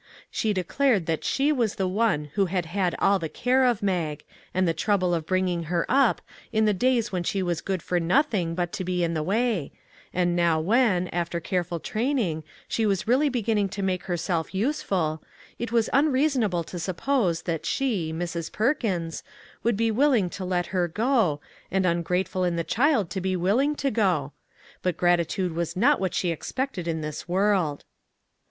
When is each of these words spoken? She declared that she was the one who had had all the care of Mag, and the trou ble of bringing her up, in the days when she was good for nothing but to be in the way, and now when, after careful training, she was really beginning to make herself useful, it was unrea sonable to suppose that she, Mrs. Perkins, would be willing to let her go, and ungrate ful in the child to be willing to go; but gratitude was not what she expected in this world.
She 0.31 0.51
declared 0.51 1.05
that 1.05 1.23
she 1.23 1.51
was 1.51 1.75
the 1.75 1.87
one 1.87 2.31
who 2.33 2.47
had 2.47 2.65
had 2.65 2.95
all 2.97 3.19
the 3.19 3.29
care 3.29 3.63
of 3.63 3.83
Mag, 3.83 4.23
and 4.51 4.67
the 4.67 4.73
trou 4.73 4.97
ble 4.97 5.13
of 5.13 5.27
bringing 5.27 5.65
her 5.65 5.85
up, 5.87 6.23
in 6.51 6.65
the 6.65 6.73
days 6.73 7.11
when 7.11 7.21
she 7.21 7.43
was 7.43 7.61
good 7.61 7.83
for 7.83 7.99
nothing 7.99 8.55
but 8.55 8.73
to 8.73 8.83
be 8.83 9.03
in 9.03 9.13
the 9.13 9.21
way, 9.21 9.71
and 10.11 10.35
now 10.35 10.59
when, 10.59 11.07
after 11.09 11.39
careful 11.39 11.79
training, 11.79 12.43
she 12.67 12.83
was 12.87 13.07
really 13.07 13.29
beginning 13.29 13.69
to 13.69 13.83
make 13.83 14.05
herself 14.05 14.55
useful, 14.55 15.21
it 15.59 15.71
was 15.71 15.87
unrea 15.93 16.31
sonable 16.35 16.65
to 16.65 16.79
suppose 16.79 17.43
that 17.43 17.63
she, 17.63 18.11
Mrs. 18.11 18.51
Perkins, 18.51 19.21
would 19.61 19.77
be 19.77 19.91
willing 19.91 20.31
to 20.31 20.43
let 20.43 20.65
her 20.73 20.87
go, 20.87 21.39
and 21.69 21.85
ungrate 21.85 22.27
ful 22.27 22.43
in 22.43 22.55
the 22.55 22.63
child 22.63 23.11
to 23.11 23.21
be 23.21 23.35
willing 23.35 23.75
to 23.75 23.91
go; 23.91 24.33
but 24.81 24.97
gratitude 24.97 25.51
was 25.53 25.75
not 25.75 25.99
what 25.99 26.15
she 26.15 26.31
expected 26.31 26.87
in 26.87 27.01
this 27.01 27.29
world. 27.29 27.85